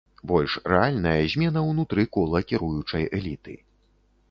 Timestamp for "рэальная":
0.71-1.21